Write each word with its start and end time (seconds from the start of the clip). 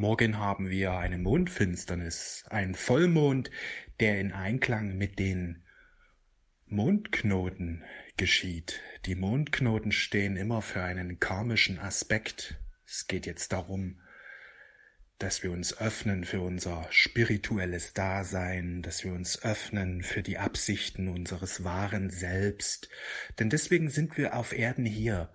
Morgen 0.00 0.38
haben 0.38 0.70
wir 0.70 0.92
eine 0.92 1.18
Mondfinsternis, 1.18 2.46
ein 2.48 2.74
Vollmond, 2.74 3.50
der 4.00 4.18
in 4.18 4.32
Einklang 4.32 4.96
mit 4.96 5.18
den 5.18 5.62
Mondknoten 6.64 7.84
geschieht. 8.16 8.80
Die 9.04 9.14
Mondknoten 9.14 9.92
stehen 9.92 10.38
immer 10.38 10.62
für 10.62 10.82
einen 10.82 11.20
karmischen 11.20 11.78
Aspekt. 11.78 12.56
Es 12.86 13.08
geht 13.08 13.26
jetzt 13.26 13.52
darum, 13.52 14.00
dass 15.18 15.42
wir 15.42 15.50
uns 15.50 15.76
öffnen 15.76 16.24
für 16.24 16.40
unser 16.40 16.86
spirituelles 16.88 17.92
Dasein, 17.92 18.80
dass 18.80 19.04
wir 19.04 19.12
uns 19.12 19.42
öffnen 19.42 20.02
für 20.02 20.22
die 20.22 20.38
Absichten 20.38 21.08
unseres 21.08 21.62
wahren 21.62 22.08
Selbst. 22.08 22.88
Denn 23.38 23.50
deswegen 23.50 23.90
sind 23.90 24.16
wir 24.16 24.34
auf 24.34 24.56
Erden 24.56 24.86
hier, 24.86 25.30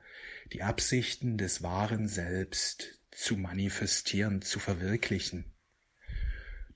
die 0.54 0.64
Absichten 0.64 1.38
des 1.38 1.62
wahren 1.62 2.08
Selbst 2.08 3.05
zu 3.16 3.38
manifestieren, 3.38 4.42
zu 4.42 4.60
verwirklichen. 4.60 5.46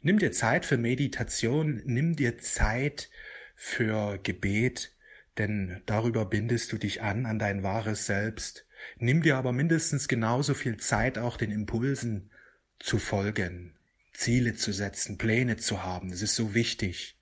Nimm 0.02 0.20
dir 0.20 0.32
Zeit 0.32 0.66
für 0.66 0.78
Meditation, 0.78 1.82
nimm 1.86 2.16
dir 2.16 2.38
Zeit 2.38 3.10
für 3.56 4.18
Gebet, 4.24 4.96
denn 5.38 5.82
darüber 5.86 6.26
bindest 6.26 6.72
du 6.72 6.78
dich 6.78 7.02
an, 7.02 7.26
an 7.26 7.38
dein 7.38 7.64
wahres 7.64 8.06
Selbst. 8.06 8.66
Nimm 8.98 9.22
dir 9.22 9.36
aber 9.36 9.52
mindestens 9.52 10.08
genauso 10.08 10.54
viel 10.54 10.78
Zeit, 10.78 11.18
auch 11.18 11.36
den 11.36 11.52
Impulsen 11.52 12.32
zu 12.80 12.98
folgen, 12.98 13.78
Ziele 14.14 14.56
zu 14.56 14.72
setzen, 14.72 15.18
Pläne 15.18 15.58
zu 15.58 15.84
haben. 15.84 16.12
Das 16.12 16.22
ist 16.22 16.36
so 16.36 16.54
wichtig. 16.54 17.18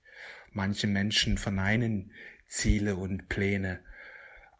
Manche 0.52 0.86
Menschen 0.86 1.36
verneinen 1.36 2.12
Ziele 2.46 2.94
und 2.94 3.28
Pläne. 3.28 3.80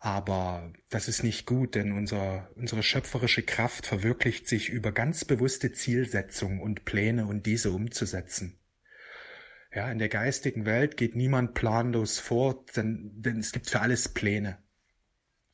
Aber 0.00 0.72
das 0.90 1.08
ist 1.08 1.24
nicht 1.24 1.44
gut, 1.44 1.74
denn 1.74 1.92
unser, 1.92 2.50
unsere 2.54 2.84
schöpferische 2.84 3.42
Kraft 3.42 3.84
verwirklicht 3.84 4.46
sich 4.46 4.68
über 4.68 4.92
ganz 4.92 5.24
bewusste 5.24 5.72
Zielsetzung 5.72 6.60
und 6.60 6.84
Pläne 6.84 7.26
und 7.26 7.46
diese 7.46 7.72
umzusetzen. 7.72 8.58
Ja, 9.74 9.90
in 9.90 9.98
der 9.98 10.08
geistigen 10.08 10.64
Welt 10.66 10.96
geht 10.96 11.16
niemand 11.16 11.54
planlos 11.54 12.20
vor, 12.20 12.64
denn, 12.76 13.10
denn 13.16 13.38
es 13.38 13.52
gibt 13.52 13.68
für 13.68 13.80
alles 13.80 14.08
Pläne. 14.08 14.58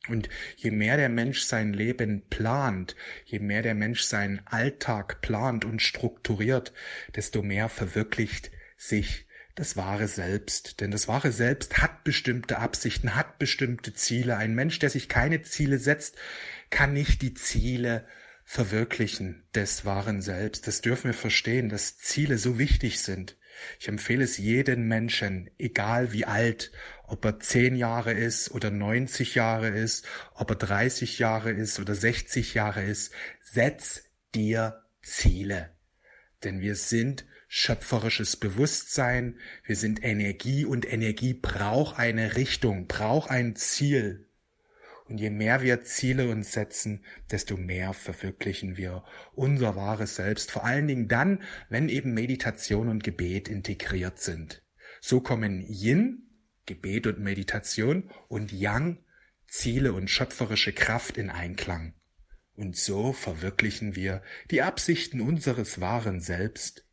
Und 0.07 0.29
je 0.55 0.69
mehr 0.69 0.97
der 0.97 1.09
Mensch 1.09 1.41
sein 1.41 1.73
Leben 1.73 2.27
plant, 2.29 2.95
je 3.25 3.39
mehr 3.39 3.63
der 3.63 3.73
Mensch 3.73 4.01
seinen 4.01 4.45
Alltag 4.45 5.21
plant 5.21 5.65
und 5.65 5.81
strukturiert, 5.81 6.73
desto 7.15 7.41
mehr 7.41 7.69
verwirklicht 7.69 8.51
sich 8.77 9.24
das 9.55 9.77
wahre 9.77 10.07
Selbst. 10.07 10.81
Denn 10.81 10.91
das 10.91 11.07
wahre 11.07 11.31
Selbst 11.31 11.77
hat 11.77 12.03
bestimmte 12.03 12.59
Absichten, 12.59 13.15
hat 13.15 13.39
bestimmte 13.39 13.93
Ziele. 13.93 14.37
Ein 14.37 14.53
Mensch, 14.53 14.79
der 14.79 14.89
sich 14.89 15.09
keine 15.09 15.41
Ziele 15.41 15.79
setzt, 15.79 16.15
kann 16.69 16.93
nicht 16.93 17.21
die 17.21 17.33
Ziele 17.33 18.05
verwirklichen 18.43 19.43
des 19.55 19.85
wahren 19.85 20.21
Selbst. 20.21 20.67
Das 20.67 20.81
dürfen 20.81 21.05
wir 21.05 21.13
verstehen, 21.13 21.69
dass 21.69 21.97
Ziele 21.97 22.37
so 22.37 22.59
wichtig 22.59 23.01
sind. 23.01 23.37
Ich 23.79 23.87
empfehle 23.87 24.23
es 24.23 24.37
jedem 24.37 24.87
Menschen, 24.87 25.49
egal 25.57 26.11
wie 26.11 26.25
alt, 26.25 26.71
ob 27.07 27.23
er 27.23 27.39
zehn 27.39 27.75
Jahre 27.75 28.11
ist 28.11 28.51
oder 28.51 28.69
90 28.69 29.35
Jahre 29.35 29.69
ist, 29.69 30.05
ob 30.33 30.49
er 30.51 30.57
30 30.57 31.19
Jahre 31.19 31.51
ist 31.51 31.79
oder 31.79 31.95
60 31.95 32.53
Jahre 32.53 32.83
ist, 32.83 33.13
setz 33.41 34.03
dir 34.35 34.83
Ziele. 35.01 35.71
Denn 36.43 36.59
wir 36.59 36.75
sind 36.75 37.25
schöpferisches 37.47 38.37
Bewusstsein, 38.37 39.39
wir 39.65 39.75
sind 39.75 40.03
Energie 40.03 40.65
und 40.65 40.91
Energie 40.91 41.33
braucht 41.33 41.99
eine 41.99 42.35
Richtung, 42.35 42.87
braucht 42.87 43.29
ein 43.29 43.55
Ziel. 43.55 44.27
Und 45.07 45.19
je 45.19 45.29
mehr 45.29 45.61
wir 45.61 45.81
Ziele 45.83 46.29
uns 46.29 46.51
setzen, 46.51 47.03
desto 47.29 47.57
mehr 47.57 47.93
verwirklichen 47.93 48.75
wir 48.75 49.03
unser 49.33 49.75
wahres 49.75 50.15
Selbst. 50.15 50.51
Vor 50.51 50.65
allen 50.65 50.87
Dingen 50.87 51.07
dann, 51.07 51.43
wenn 51.69 51.89
eben 51.89 52.13
Meditation 52.13 52.89
und 52.89 53.03
Gebet 53.03 53.47
integriert 53.47 54.19
sind. 54.19 54.63
So 55.01 55.21
kommen 55.21 55.61
Yin, 55.61 56.23
Gebet 56.65 57.05
und 57.05 57.19
Meditation, 57.19 58.09
und 58.27 58.51
Yang, 58.51 58.97
Ziele 59.45 59.93
und 59.93 60.09
schöpferische 60.09 60.73
Kraft 60.73 61.17
in 61.17 61.29
Einklang. 61.29 61.93
Und 62.55 62.75
so 62.75 63.13
verwirklichen 63.13 63.95
wir 63.95 64.23
die 64.49 64.63
Absichten 64.63 65.21
unseres 65.21 65.79
wahren 65.81 66.19
Selbst 66.19 66.84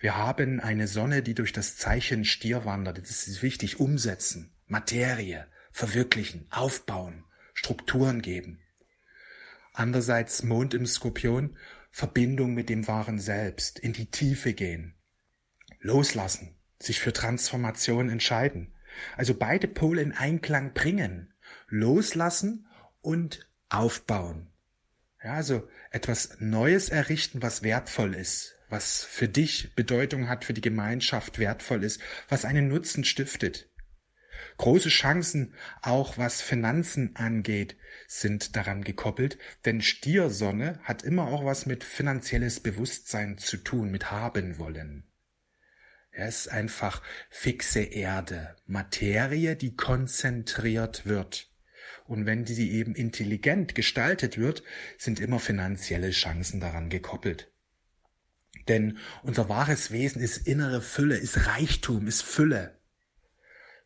wir 0.00 0.16
haben 0.16 0.60
eine 0.60 0.88
Sonne, 0.88 1.22
die 1.22 1.34
durch 1.34 1.52
das 1.52 1.76
Zeichen 1.76 2.24
Stier 2.24 2.64
wandert. 2.64 2.98
Das 2.98 3.26
ist 3.26 3.42
wichtig. 3.42 3.80
Umsetzen, 3.80 4.52
Materie, 4.66 5.46
verwirklichen, 5.72 6.46
aufbauen, 6.50 7.24
Strukturen 7.54 8.22
geben. 8.22 8.60
Andererseits 9.72 10.42
Mond 10.42 10.74
im 10.74 10.86
Skorpion, 10.86 11.56
Verbindung 11.90 12.54
mit 12.54 12.68
dem 12.68 12.86
wahren 12.86 13.18
Selbst, 13.18 13.78
in 13.78 13.92
die 13.92 14.10
Tiefe 14.10 14.52
gehen, 14.52 14.94
loslassen, 15.80 16.56
sich 16.78 17.00
für 17.00 17.12
Transformation 17.12 18.08
entscheiden. 18.08 18.74
Also 19.16 19.34
beide 19.34 19.68
Pole 19.68 20.02
in 20.02 20.12
Einklang 20.12 20.72
bringen, 20.72 21.32
loslassen 21.68 22.66
und 23.00 23.48
aufbauen. 23.68 24.50
Ja, 25.22 25.34
also 25.34 25.68
etwas 25.90 26.36
Neues 26.40 26.88
errichten, 26.88 27.42
was 27.42 27.62
wertvoll 27.62 28.14
ist, 28.14 28.56
was 28.70 29.04
für 29.04 29.28
dich 29.28 29.74
Bedeutung 29.74 30.28
hat, 30.28 30.44
für 30.44 30.54
die 30.54 30.60
Gemeinschaft 30.60 31.38
wertvoll 31.38 31.84
ist, 31.84 32.00
was 32.28 32.44
einen 32.44 32.68
Nutzen 32.68 33.04
stiftet. 33.04 33.68
Große 34.56 34.88
Chancen, 34.88 35.54
auch 35.82 36.18
was 36.18 36.42
Finanzen 36.42 37.16
angeht, 37.16 37.76
sind 38.06 38.56
daran 38.56 38.84
gekoppelt, 38.84 39.38
denn 39.64 39.80
Stiersonne 39.80 40.80
hat 40.82 41.02
immer 41.02 41.28
auch 41.28 41.44
was 41.44 41.66
mit 41.66 41.84
finanzielles 41.84 42.60
Bewusstsein 42.60 43.38
zu 43.38 43.56
tun, 43.58 43.90
mit 43.90 44.10
haben 44.10 44.58
wollen. 44.58 45.10
Er 46.10 46.28
ist 46.28 46.48
einfach 46.48 47.02
fixe 47.30 47.80
Erde, 47.80 48.56
Materie, 48.66 49.56
die 49.56 49.76
konzentriert 49.76 51.06
wird. 51.06 51.50
Und 52.06 52.26
wenn 52.26 52.44
sie 52.44 52.70
eben 52.72 52.94
intelligent 52.94 53.74
gestaltet 53.74 54.36
wird, 54.36 54.62
sind 54.98 55.20
immer 55.20 55.38
finanzielle 55.38 56.10
Chancen 56.10 56.60
daran 56.60 56.90
gekoppelt. 56.90 57.52
Denn 58.70 58.98
unser 59.24 59.48
wahres 59.48 59.90
Wesen 59.90 60.22
ist 60.22 60.46
innere 60.46 60.80
Fülle, 60.80 61.16
ist 61.16 61.48
Reichtum, 61.48 62.06
ist 62.06 62.22
Fülle. 62.22 62.78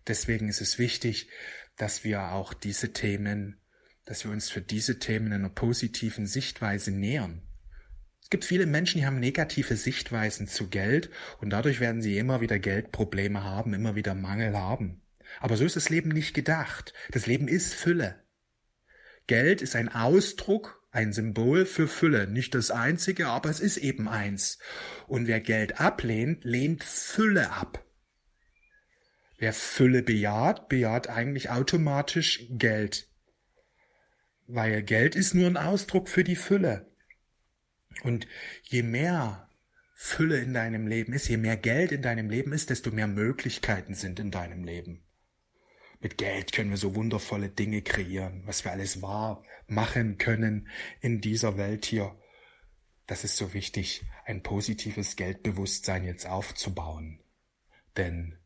Deswegen 0.06 0.46
ist 0.50 0.60
es 0.60 0.78
wichtig, 0.78 1.30
dass 1.78 2.04
wir 2.04 2.32
auch 2.32 2.52
diese 2.52 2.92
Themen, 2.92 3.58
dass 4.04 4.24
wir 4.24 4.30
uns 4.30 4.50
für 4.50 4.60
diese 4.60 4.98
Themen 4.98 5.28
in 5.28 5.32
einer 5.32 5.48
positiven 5.48 6.26
Sichtweise 6.26 6.90
nähern. 6.90 7.40
Es 8.20 8.28
gibt 8.28 8.44
viele 8.44 8.66
Menschen, 8.66 8.98
die 9.00 9.06
haben 9.06 9.20
negative 9.20 9.74
Sichtweisen 9.76 10.48
zu 10.48 10.68
Geld 10.68 11.08
und 11.40 11.48
dadurch 11.48 11.80
werden 11.80 12.02
sie 12.02 12.18
immer 12.18 12.42
wieder 12.42 12.58
Geldprobleme 12.58 13.42
haben, 13.42 13.72
immer 13.72 13.94
wieder 13.94 14.14
Mangel 14.14 14.54
haben. 14.54 15.00
Aber 15.40 15.56
so 15.56 15.64
ist 15.64 15.76
das 15.76 15.88
Leben 15.88 16.10
nicht 16.10 16.34
gedacht. 16.34 16.92
Das 17.10 17.24
Leben 17.24 17.48
ist 17.48 17.72
Fülle. 17.72 18.22
Geld 19.28 19.62
ist 19.62 19.76
ein 19.76 19.88
Ausdruck 19.88 20.83
ein 20.94 21.12
Symbol 21.12 21.66
für 21.66 21.88
Fülle, 21.88 22.28
nicht 22.28 22.54
das 22.54 22.70
einzige, 22.70 23.26
aber 23.26 23.50
es 23.50 23.58
ist 23.58 23.78
eben 23.78 24.08
eins. 24.08 24.58
Und 25.08 25.26
wer 25.26 25.40
Geld 25.40 25.80
ablehnt, 25.80 26.44
lehnt 26.44 26.84
Fülle 26.84 27.50
ab. 27.50 27.84
Wer 29.38 29.52
Fülle 29.52 30.02
bejaht, 30.02 30.68
bejaht 30.68 31.08
eigentlich 31.08 31.50
automatisch 31.50 32.46
Geld. 32.50 33.08
Weil 34.46 34.82
Geld 34.84 35.16
ist 35.16 35.34
nur 35.34 35.48
ein 35.48 35.56
Ausdruck 35.56 36.08
für 36.08 36.22
die 36.22 36.36
Fülle. 36.36 36.88
Und 38.04 38.28
je 38.62 38.84
mehr 38.84 39.48
Fülle 39.94 40.38
in 40.38 40.54
deinem 40.54 40.86
Leben 40.86 41.12
ist, 41.12 41.28
je 41.28 41.38
mehr 41.38 41.56
Geld 41.56 41.90
in 41.90 42.02
deinem 42.02 42.30
Leben 42.30 42.52
ist, 42.52 42.70
desto 42.70 42.92
mehr 42.92 43.08
Möglichkeiten 43.08 43.94
sind 43.94 44.20
in 44.20 44.30
deinem 44.30 44.62
Leben. 44.62 45.02
Mit 46.04 46.18
Geld 46.18 46.52
können 46.52 46.68
wir 46.68 46.76
so 46.76 46.94
wundervolle 46.94 47.48
Dinge 47.48 47.80
kreieren, 47.80 48.42
was 48.44 48.62
wir 48.62 48.72
alles 48.72 49.00
wahr 49.00 49.42
machen 49.66 50.18
können 50.18 50.68
in 51.00 51.22
dieser 51.22 51.56
Welt 51.56 51.86
hier. 51.86 52.14
Das 53.06 53.24
ist 53.24 53.38
so 53.38 53.54
wichtig, 53.54 54.04
ein 54.26 54.42
positives 54.42 55.16
Geldbewusstsein 55.16 56.04
jetzt 56.04 56.26
aufzubauen. 56.26 57.20
Denn 57.96 58.36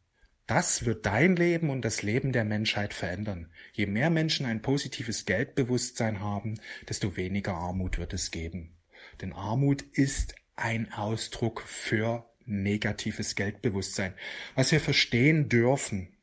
das 0.46 0.84
wird 0.84 1.04
dein 1.04 1.34
Leben 1.34 1.70
und 1.70 1.84
das 1.84 2.02
Leben 2.02 2.30
der 2.30 2.44
Menschheit 2.44 2.94
verändern. 2.94 3.50
Je 3.72 3.86
mehr 3.86 4.10
Menschen 4.10 4.46
ein 4.46 4.62
positives 4.62 5.24
Geldbewusstsein 5.24 6.20
haben, 6.20 6.60
desto 6.88 7.16
weniger 7.16 7.54
Armut 7.54 7.98
wird 7.98 8.12
es 8.12 8.30
geben. 8.30 8.76
Denn 9.20 9.32
Armut 9.32 9.82
ist 9.82 10.36
ein 10.54 10.92
Ausdruck 10.92 11.62
für 11.62 12.24
negatives 12.44 13.34
Geldbewusstsein. 13.34 14.14
Was 14.54 14.70
wir 14.70 14.78
verstehen 14.78 15.48
dürfen, 15.48 16.14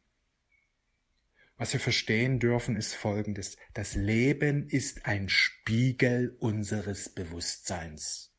was 1.57 1.71
wir 1.71 1.79
verstehen 1.79 2.39
dürfen, 2.39 2.75
ist 2.75 2.95
Folgendes. 2.95 3.57
Das 3.73 3.95
Leben 3.95 4.67
ist 4.67 5.05
ein 5.05 5.29
Spiegel 5.29 6.35
unseres 6.39 7.09
Bewusstseins. 7.09 8.33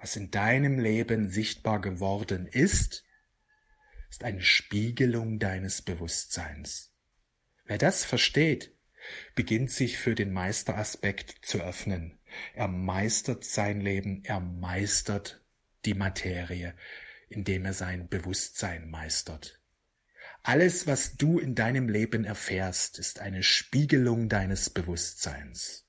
Was 0.00 0.16
in 0.16 0.30
deinem 0.30 0.78
Leben 0.78 1.28
sichtbar 1.28 1.80
geworden 1.80 2.46
ist, 2.46 3.04
ist 4.10 4.24
eine 4.24 4.42
Spiegelung 4.42 5.38
deines 5.38 5.82
Bewusstseins. 5.82 6.92
Wer 7.64 7.78
das 7.78 8.04
versteht, 8.04 8.76
beginnt 9.34 9.70
sich 9.70 9.98
für 9.98 10.14
den 10.14 10.32
Meisteraspekt 10.32 11.44
zu 11.44 11.60
öffnen. 11.60 12.18
Er 12.54 12.68
meistert 12.68 13.44
sein 13.44 13.80
Leben, 13.80 14.22
er 14.24 14.40
meistert 14.40 15.44
die 15.84 15.94
Materie, 15.94 16.74
indem 17.28 17.64
er 17.64 17.74
sein 17.74 18.08
Bewusstsein 18.08 18.90
meistert. 18.90 19.60
Alles, 20.46 20.86
was 20.86 21.16
du 21.16 21.38
in 21.38 21.54
deinem 21.54 21.88
Leben 21.88 22.24
erfährst, 22.24 22.98
ist 22.98 23.18
eine 23.18 23.42
Spiegelung 23.42 24.28
deines 24.28 24.68
Bewusstseins. 24.68 25.88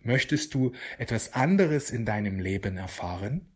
Möchtest 0.00 0.54
du 0.54 0.72
etwas 0.96 1.34
anderes 1.34 1.90
in 1.90 2.06
deinem 2.06 2.38
Leben 2.38 2.78
erfahren? 2.78 3.52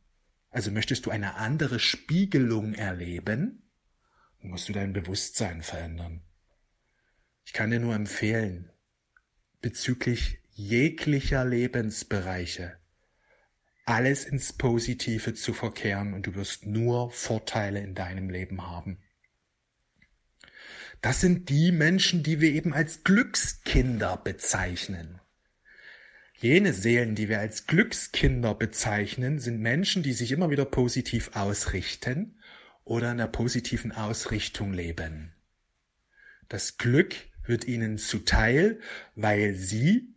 Also 0.51 0.71
möchtest 0.71 1.07
du 1.07 1.11
eine 1.11 1.37
andere 1.37 1.81
Spiegelung 1.81 2.75
erleben? 2.75 3.71
musst 4.41 4.69
du 4.69 4.75
dein 4.75 4.93
Bewusstsein 4.93 5.63
verändern. 5.63 6.23
Ich 7.45 7.55
kann 7.55 7.71
dir 7.71 7.81
nur 7.81 7.95
empfehlen, 7.95 8.71
bezüglich 9.63 10.43
jeglicher 10.53 11.45
Lebensbereiche 11.45 12.79
alles 13.87 14.27
ins 14.27 14.53
Positive 14.53 15.33
zu 15.33 15.55
verkehren 15.55 16.13
und 16.13 16.27
du 16.27 16.35
wirst 16.35 16.67
nur 16.67 17.11
Vorteile 17.11 17.81
in 17.81 17.95
deinem 17.95 18.29
Leben 18.29 18.67
haben. 18.69 18.99
Das 21.01 21.21
sind 21.21 21.49
die 21.49 21.71
Menschen, 21.71 22.23
die 22.23 22.41
wir 22.41 22.53
eben 22.53 22.75
als 22.75 23.05
Glückskinder 23.05 24.17
bezeichnen. 24.17 25.21
Jene 26.35 26.73
Seelen, 26.73 27.15
die 27.15 27.29
wir 27.29 27.41
als 27.41 27.67
Glückskinder 27.67 28.55
bezeichnen, 28.55 29.39
sind 29.39 29.61
Menschen, 29.61 30.03
die 30.03 30.13
sich 30.13 30.33
immer 30.33 30.51
wieder 30.51 30.65
positiv 30.65 31.31
ausrichten 31.35 32.39
oder 32.85 33.11
in 33.13 33.19
der 33.19 33.27
positiven 33.27 33.93
Ausrichtung 33.93 34.73
leben. 34.73 35.33
Das 36.49 36.79
Glück 36.79 37.15
wird 37.45 37.67
ihnen 37.67 37.99
zuteil, 37.99 38.81
weil 39.15 39.55
sie 39.55 40.15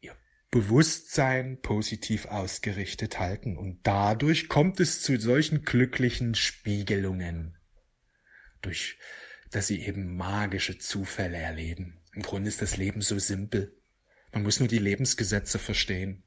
ihr 0.00 0.14
Bewusstsein 0.50 1.60
positiv 1.62 2.26
ausgerichtet 2.26 3.18
halten 3.18 3.56
und 3.56 3.80
dadurch 3.84 4.48
kommt 4.48 4.80
es 4.80 5.02
zu 5.02 5.18
solchen 5.18 5.64
glücklichen 5.64 6.34
Spiegelungen, 6.34 7.56
durch 8.60 8.98
dass 9.50 9.66
sie 9.66 9.82
eben 9.84 10.16
magische 10.16 10.78
Zufälle 10.78 11.38
erleben. 11.38 11.98
Im 12.14 12.22
Grunde 12.22 12.48
ist 12.48 12.62
das 12.62 12.76
Leben 12.76 13.00
so 13.00 13.18
simpel. 13.18 13.76
Man 14.32 14.42
muss 14.42 14.60
nur 14.60 14.68
die 14.68 14.78
Lebensgesetze 14.78 15.58
verstehen. 15.58 16.22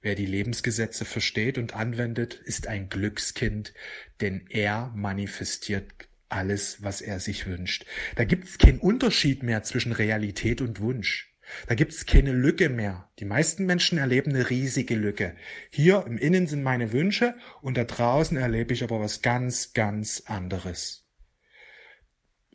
Wer 0.00 0.14
die 0.14 0.26
Lebensgesetze 0.26 1.04
versteht 1.04 1.58
und 1.58 1.74
anwendet, 1.74 2.34
ist 2.34 2.66
ein 2.66 2.88
Glückskind, 2.88 3.74
denn 4.20 4.46
er 4.48 4.92
manifestiert 4.94 5.92
alles, 6.28 6.82
was 6.82 7.00
er 7.00 7.20
sich 7.20 7.46
wünscht. 7.46 7.86
Da 8.16 8.24
gibt 8.24 8.46
es 8.46 8.58
keinen 8.58 8.78
Unterschied 8.78 9.42
mehr 9.42 9.62
zwischen 9.62 9.92
Realität 9.92 10.60
und 10.60 10.80
Wunsch. 10.80 11.32
Da 11.68 11.76
gibt 11.76 11.92
es 11.92 12.06
keine 12.06 12.32
Lücke 12.32 12.68
mehr. 12.68 13.08
Die 13.20 13.24
meisten 13.24 13.66
Menschen 13.66 13.98
erleben 13.98 14.32
eine 14.34 14.50
riesige 14.50 14.96
Lücke. 14.96 15.36
Hier 15.70 16.04
im 16.06 16.18
Innen 16.18 16.48
sind 16.48 16.62
meine 16.62 16.92
Wünsche 16.92 17.36
und 17.62 17.76
da 17.76 17.84
draußen 17.84 18.36
erlebe 18.36 18.74
ich 18.74 18.82
aber 18.82 19.00
was 19.00 19.22
ganz, 19.22 19.72
ganz 19.72 20.24
anderes. 20.26 21.05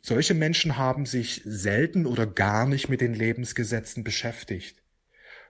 Solche 0.04 0.34
Menschen 0.34 0.76
haben 0.76 1.06
sich 1.06 1.42
selten 1.44 2.06
oder 2.06 2.26
gar 2.26 2.66
nicht 2.66 2.88
mit 2.88 3.00
den 3.00 3.14
Lebensgesetzen 3.14 4.02
beschäftigt. 4.02 4.82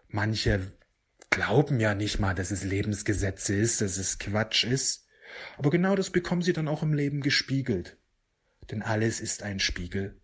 Manche 0.09 0.77
glauben 1.31 1.81
ja 1.81 1.95
nicht 1.95 2.19
mal, 2.19 2.35
dass 2.35 2.51
es 2.51 2.63
Lebensgesetze 2.63 3.55
ist, 3.55 3.81
dass 3.81 3.97
es 3.97 4.19
Quatsch 4.19 4.65
ist. 4.65 5.07
Aber 5.57 5.71
genau 5.71 5.97
das 5.97 6.11
bekommen 6.11 6.43
sie 6.43 6.53
dann 6.53 6.69
auch 6.69 6.83
im 6.83 6.93
Leben 6.93 7.23
gespiegelt. 7.23 7.97
Denn 8.71 8.83
alles 8.83 9.21
ist 9.21 9.43
ein 9.43 9.59
Spiegel. 9.59 10.21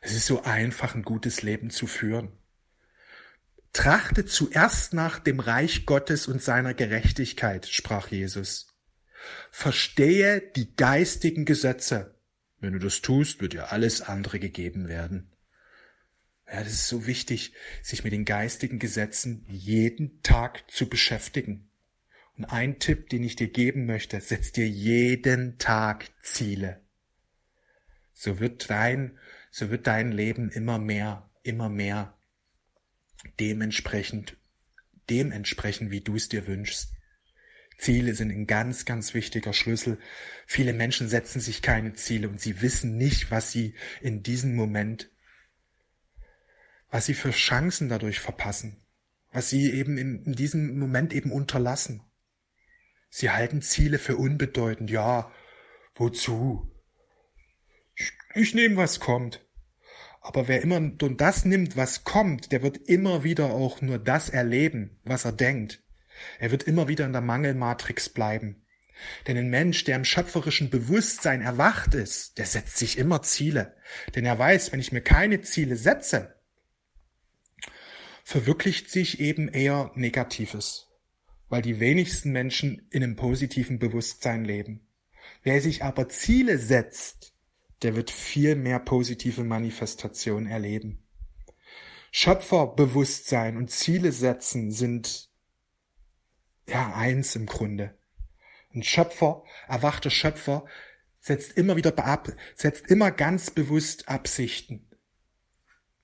Es 0.00 0.14
ist 0.14 0.26
so 0.26 0.44
einfach, 0.44 0.94
ein 0.94 1.02
gutes 1.02 1.42
Leben 1.42 1.70
zu 1.70 1.88
führen. 1.88 2.38
Trachte 3.72 4.24
zuerst 4.24 4.94
nach 4.94 5.18
dem 5.18 5.40
Reich 5.40 5.86
Gottes 5.86 6.28
und 6.28 6.40
seiner 6.40 6.72
Gerechtigkeit, 6.72 7.66
sprach 7.66 8.08
Jesus. 8.08 8.68
Verstehe 9.50 10.40
die 10.54 10.76
geistigen 10.76 11.44
Gesetze 11.44 12.17
wenn 12.60 12.72
du 12.72 12.78
das 12.78 13.00
tust, 13.00 13.40
wird 13.40 13.52
dir 13.52 13.72
alles 13.72 14.00
andere 14.00 14.38
gegeben 14.38 14.88
werden. 14.88 15.32
Ja, 16.46 16.62
das 16.62 16.72
ist 16.72 16.88
so 16.88 17.06
wichtig, 17.06 17.52
sich 17.82 18.04
mit 18.04 18.12
den 18.12 18.24
geistigen 18.24 18.78
Gesetzen 18.78 19.44
jeden 19.48 20.22
Tag 20.22 20.70
zu 20.70 20.88
beschäftigen. 20.88 21.70
Und 22.36 22.46
ein 22.46 22.78
Tipp, 22.78 23.08
den 23.10 23.22
ich 23.22 23.36
dir 23.36 23.48
geben 23.48 23.84
möchte, 23.86 24.20
setz 24.20 24.52
dir 24.52 24.68
jeden 24.68 25.58
Tag 25.58 26.10
Ziele. 26.22 26.80
So 28.12 28.40
wird 28.40 28.70
dein, 28.70 29.18
so 29.50 29.70
wird 29.70 29.86
dein 29.86 30.12
Leben 30.12 30.50
immer 30.50 30.78
mehr, 30.78 31.30
immer 31.42 31.68
mehr 31.68 32.18
dementsprechend, 33.40 34.36
dementsprechend, 35.10 35.90
wie 35.90 36.00
du 36.00 36.16
es 36.16 36.28
dir 36.28 36.46
wünschst. 36.46 36.92
Ziele 37.78 38.14
sind 38.14 38.30
ein 38.30 38.46
ganz, 38.46 38.84
ganz 38.84 39.14
wichtiger 39.14 39.52
Schlüssel. 39.52 39.98
Viele 40.46 40.72
Menschen 40.72 41.08
setzen 41.08 41.40
sich 41.40 41.62
keine 41.62 41.94
Ziele 41.94 42.28
und 42.28 42.40
sie 42.40 42.60
wissen 42.60 42.96
nicht, 42.96 43.30
was 43.30 43.52
sie 43.52 43.74
in 44.02 44.22
diesem 44.24 44.56
Moment, 44.56 45.10
was 46.90 47.06
sie 47.06 47.14
für 47.14 47.30
Chancen 47.30 47.88
dadurch 47.88 48.18
verpassen, 48.18 48.84
was 49.32 49.48
sie 49.48 49.72
eben 49.72 49.96
in, 49.96 50.24
in 50.24 50.32
diesem 50.32 50.78
Moment 50.78 51.14
eben 51.14 51.30
unterlassen. 51.30 52.02
Sie 53.10 53.30
halten 53.30 53.62
Ziele 53.62 53.98
für 53.98 54.16
unbedeutend. 54.16 54.90
Ja, 54.90 55.30
wozu? 55.94 56.70
Ich, 57.94 58.12
ich 58.34 58.54
nehme, 58.54 58.76
was 58.76 58.98
kommt. 58.98 59.46
Aber 60.20 60.48
wer 60.48 60.62
immer 60.62 60.80
nur 60.80 61.16
das 61.16 61.44
nimmt, 61.44 61.76
was 61.76 62.02
kommt, 62.02 62.50
der 62.50 62.62
wird 62.62 62.76
immer 62.76 63.22
wieder 63.22 63.46
auch 63.46 63.80
nur 63.80 63.98
das 63.98 64.28
erleben, 64.28 64.98
was 65.04 65.24
er 65.24 65.32
denkt. 65.32 65.82
Er 66.38 66.50
wird 66.50 66.64
immer 66.64 66.88
wieder 66.88 67.04
in 67.04 67.12
der 67.12 67.20
Mangelmatrix 67.22 68.08
bleiben. 68.08 68.64
Denn 69.26 69.36
ein 69.36 69.48
Mensch, 69.48 69.84
der 69.84 69.96
im 69.96 70.04
schöpferischen 70.04 70.70
Bewusstsein 70.70 71.40
erwacht 71.40 71.94
ist, 71.94 72.38
der 72.38 72.46
setzt 72.46 72.76
sich 72.78 72.98
immer 72.98 73.22
Ziele. 73.22 73.76
Denn 74.14 74.24
er 74.24 74.38
weiß, 74.38 74.72
wenn 74.72 74.80
ich 74.80 74.92
mir 74.92 75.00
keine 75.00 75.40
Ziele 75.40 75.76
setze, 75.76 76.34
verwirklicht 78.24 78.90
sich 78.90 79.20
eben 79.20 79.48
eher 79.48 79.92
Negatives, 79.94 80.88
weil 81.48 81.62
die 81.62 81.80
wenigsten 81.80 82.32
Menschen 82.32 82.86
in 82.90 83.02
einem 83.02 83.16
positiven 83.16 83.78
Bewusstsein 83.78 84.44
leben. 84.44 84.86
Wer 85.42 85.60
sich 85.60 85.82
aber 85.84 86.08
Ziele 86.08 86.58
setzt, 86.58 87.34
der 87.82 87.94
wird 87.94 88.10
viel 88.10 88.56
mehr 88.56 88.80
positive 88.80 89.44
Manifestationen 89.44 90.46
erleben. 90.46 91.04
Schöpferbewusstsein 92.10 93.56
und 93.56 93.70
Ziele 93.70 94.12
setzen 94.12 94.72
sind 94.72 95.27
ja, 96.68 96.94
eins 96.94 97.34
im 97.36 97.46
Grunde. 97.46 97.94
Ein 98.74 98.82
Schöpfer, 98.82 99.42
erwachter 99.66 100.10
Schöpfer, 100.10 100.66
setzt 101.20 101.56
immer 101.56 101.76
wieder 101.76 101.96
ab, 101.98 102.32
setzt 102.54 102.90
immer 102.90 103.10
ganz 103.10 103.50
bewusst 103.50 104.08
Absichten. 104.08 104.84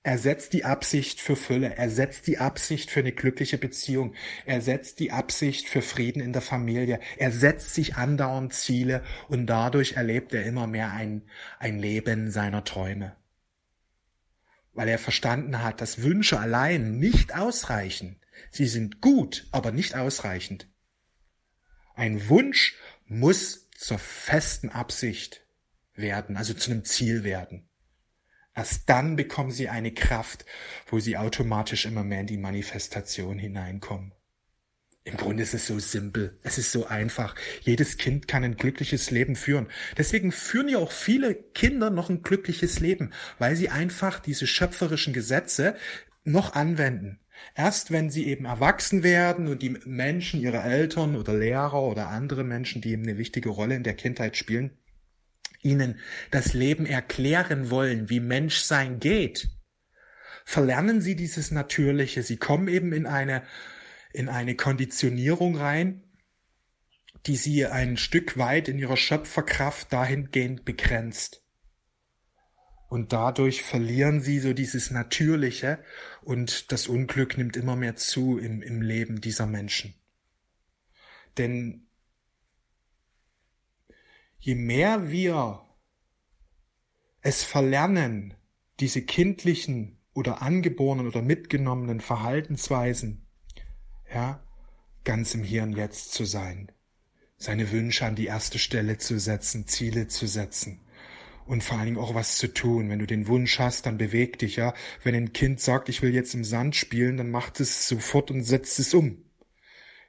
Er 0.05 0.19
setzt 0.19 0.53
die 0.53 0.65
Absicht 0.65 1.19
für 1.19 1.35
Fülle, 1.35 1.75
er 1.77 1.89
setzt 1.89 2.27
die 2.27 2.37
Absicht 2.37 2.91
für 2.91 2.99
eine 2.99 3.11
glückliche 3.11 3.57
Beziehung, 3.57 4.13
er 4.45 4.61
setzt 4.61 4.99
die 4.99 5.11
Absicht 5.11 5.67
für 5.67 5.81
Frieden 5.81 6.21
in 6.21 6.31
der 6.31 6.43
Familie, 6.43 6.99
er 7.17 7.31
setzt 7.31 7.73
sich 7.73 7.95
andauernd 7.95 8.53
Ziele 8.53 9.03
und 9.29 9.47
dadurch 9.47 9.93
erlebt 9.93 10.31
er 10.35 10.45
immer 10.45 10.67
mehr 10.67 10.91
ein, 10.91 11.23
ein 11.57 11.79
Leben 11.79 12.29
seiner 12.29 12.63
Träume. 12.63 13.15
Weil 14.73 14.89
er 14.89 14.99
verstanden 14.99 15.63
hat, 15.63 15.81
dass 15.81 16.03
Wünsche 16.03 16.39
allein 16.39 16.99
nicht 16.99 17.33
ausreichen. 17.35 18.19
Sie 18.51 18.67
sind 18.67 19.01
gut, 19.01 19.47
aber 19.51 19.71
nicht 19.71 19.95
ausreichend. 19.95 20.67
Ein 21.95 22.27
Wunsch 22.29 22.75
muss 23.05 23.69
zur 23.71 23.99
festen 23.99 24.69
Absicht 24.69 25.45
werden, 25.93 26.37
also 26.37 26.53
zu 26.53 26.71
einem 26.71 26.83
Ziel 26.83 27.23
werden. 27.23 27.69
Erst 28.53 28.89
dann 28.89 29.15
bekommen 29.15 29.51
sie 29.51 29.69
eine 29.69 29.93
Kraft, 29.93 30.45
wo 30.87 30.99
sie 30.99 31.17
automatisch 31.17 31.85
immer 31.85 32.03
mehr 32.03 32.21
in 32.21 32.27
die 32.27 32.37
Manifestation 32.37 33.37
hineinkommen. 33.37 34.13
Im 35.03 35.17
Grunde 35.17 35.43
ist 35.43 35.53
es 35.53 35.67
so 35.67 35.77
simpel, 35.77 36.39
es 36.41 36.57
ist 36.57 36.71
so 36.71 36.87
einfach. 36.87 37.35
Jedes 37.61 37.97
Kind 37.97 38.27
kann 38.27 38.43
ein 38.43 38.57
glückliches 38.57 39.11
Leben 39.11 39.35
führen. 39.35 39.67
Deswegen 39.97 40.31
führen 40.31 40.67
ja 40.67 40.79
auch 40.79 40.91
viele 40.91 41.35
Kinder 41.35 41.91
noch 41.91 42.09
ein 42.09 42.23
glückliches 42.23 42.79
Leben, 42.79 43.11
weil 43.37 43.55
sie 43.55 43.69
einfach 43.69 44.19
diese 44.19 44.47
schöpferischen 44.47 45.13
Gesetze 45.13 45.75
noch 46.23 46.53
anwenden. 46.53 47.19
Erst 47.55 47.91
wenn 47.91 48.09
sie 48.09 48.27
eben 48.27 48.45
erwachsen 48.45 49.03
werden 49.03 49.47
und 49.47 49.61
die 49.61 49.77
Menschen, 49.85 50.41
ihre 50.41 50.61
Eltern 50.61 51.15
oder 51.15 51.33
Lehrer 51.33 51.81
oder 51.81 52.09
andere 52.09 52.43
Menschen, 52.43 52.81
die 52.81 52.91
eben 52.91 53.03
eine 53.03 53.17
wichtige 53.17 53.49
Rolle 53.49 53.75
in 53.75 53.83
der 53.83 53.95
Kindheit 53.95 54.35
spielen, 54.35 54.77
ihnen 55.61 55.99
das 56.31 56.53
Leben 56.53 56.85
erklären 56.85 57.69
wollen, 57.69 58.09
wie 58.09 58.19
Menschsein 58.19 58.99
geht, 58.99 59.49
verlernen 60.45 61.01
sie 61.01 61.15
dieses 61.15 61.51
Natürliche. 61.51 62.23
Sie 62.23 62.37
kommen 62.37 62.67
eben 62.67 62.93
in 62.93 63.05
eine, 63.05 63.43
in 64.13 64.29
eine 64.29 64.55
Konditionierung 64.55 65.57
rein, 65.57 66.03
die 67.25 67.35
sie 67.35 67.65
ein 67.65 67.97
Stück 67.97 68.37
weit 68.37 68.67
in 68.67 68.77
ihrer 68.77 68.97
Schöpferkraft 68.97 69.91
dahingehend 69.91 70.65
begrenzt. 70.65 71.44
Und 72.87 73.13
dadurch 73.13 73.63
verlieren 73.63 74.21
sie 74.21 74.39
so 74.39 74.53
dieses 74.53 74.91
Natürliche 74.91 75.79
und 76.21 76.71
das 76.71 76.87
Unglück 76.87 77.37
nimmt 77.37 77.57
immer 77.57 77.75
mehr 77.75 77.95
zu 77.95 78.37
im, 78.37 78.61
im 78.61 78.81
Leben 78.81 79.21
dieser 79.21 79.47
Menschen. 79.47 79.95
Denn 81.37 81.87
je 84.39 84.55
mehr 84.55 85.09
wir 85.09 85.61
es 87.21 87.43
verlernen, 87.43 88.35
diese 88.79 89.01
kindlichen 89.01 89.97
oder 90.13 90.41
angeborenen 90.41 91.07
oder 91.07 91.21
mitgenommenen 91.21 92.01
Verhaltensweisen, 92.01 93.25
ja, 94.13 94.43
ganz 95.03 95.33
im 95.33 95.43
Hier 95.43 95.63
und 95.63 95.75
Jetzt 95.75 96.13
zu 96.13 96.23
sein, 96.25 96.71
seine 97.37 97.71
Wünsche 97.71 98.05
an 98.05 98.15
die 98.15 98.27
erste 98.27 98.59
Stelle 98.59 98.97
zu 98.99 99.19
setzen, 99.19 99.67
Ziele 99.67 100.07
zu 100.07 100.27
setzen 100.27 100.84
und 101.45 101.63
vor 101.63 101.77
allen 101.77 101.85
Dingen 101.85 101.97
auch 101.97 102.15
was 102.15 102.37
zu 102.37 102.53
tun. 102.53 102.89
Wenn 102.89 102.99
du 102.99 103.05
den 103.05 103.27
Wunsch 103.27 103.59
hast, 103.59 103.85
dann 103.85 103.97
beweg 103.97 104.39
dich, 104.39 104.55
ja. 104.55 104.73
Wenn 105.03 105.15
ein 105.15 105.33
Kind 105.33 105.61
sagt, 105.61 105.89
ich 105.89 106.01
will 106.01 106.13
jetzt 106.13 106.33
im 106.33 106.43
Sand 106.43 106.75
spielen, 106.75 107.17
dann 107.17 107.29
macht 107.29 107.59
es 107.59 107.87
sofort 107.87 108.31
und 108.31 108.43
setzt 108.43 108.79
es 108.79 108.93
um. 108.93 109.23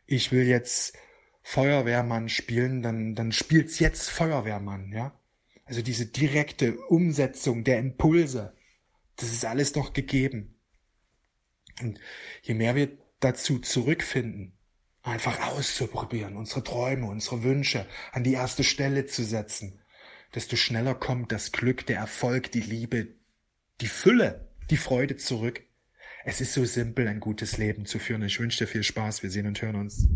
Ich 0.06 0.32
will 0.32 0.46
jetzt 0.46 0.96
Feuerwehrmann 1.42 2.28
spielen, 2.28 2.82
dann, 2.82 3.14
dann 3.14 3.32
spielt's 3.32 3.78
jetzt 3.78 4.10
Feuerwehrmann, 4.10 4.92
ja. 4.92 5.18
Also 5.64 5.82
diese 5.82 6.06
direkte 6.06 6.76
Umsetzung 6.76 7.64
der 7.64 7.78
Impulse, 7.78 8.54
das 9.16 9.32
ist 9.32 9.44
alles 9.44 9.72
doch 9.72 9.92
gegeben. 9.92 10.54
Und 11.82 11.98
je 12.42 12.54
mehr 12.54 12.74
wir 12.74 12.96
dazu 13.20 13.58
zurückfinden, 13.58 14.56
einfach 15.02 15.40
auszuprobieren, 15.48 16.36
unsere 16.36 16.64
Träume, 16.64 17.06
unsere 17.06 17.42
Wünsche 17.42 17.86
an 18.12 18.24
die 18.24 18.34
erste 18.34 18.64
Stelle 18.64 19.06
zu 19.06 19.24
setzen, 19.24 19.80
desto 20.34 20.56
schneller 20.56 20.94
kommt 20.94 21.32
das 21.32 21.52
Glück, 21.52 21.86
der 21.86 21.98
Erfolg, 21.98 22.50
die 22.52 22.60
Liebe, 22.60 23.08
die 23.80 23.88
Fülle, 23.88 24.48
die 24.70 24.76
Freude 24.76 25.16
zurück. 25.16 25.62
Es 26.24 26.40
ist 26.40 26.52
so 26.52 26.64
simpel, 26.64 27.06
ein 27.06 27.20
gutes 27.20 27.56
Leben 27.56 27.86
zu 27.86 27.98
führen. 27.98 28.22
Ich 28.22 28.40
wünsche 28.40 28.64
dir 28.64 28.66
viel 28.66 28.82
Spaß. 28.82 29.22
Wir 29.22 29.30
sehen 29.30 29.46
und 29.46 29.62
hören 29.62 29.76
uns. 29.76 30.08